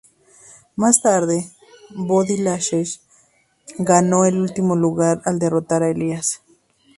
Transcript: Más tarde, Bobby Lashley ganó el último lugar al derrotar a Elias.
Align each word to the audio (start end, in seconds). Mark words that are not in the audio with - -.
Más 0.77 0.99
tarde, 1.03 1.51
Bobby 1.91 2.37
Lashley 2.37 2.87
ganó 3.77 4.25
el 4.25 4.41
último 4.41 4.75
lugar 4.75 5.21
al 5.25 5.37
derrotar 5.37 5.83
a 5.83 5.91
Elias. 5.91 6.41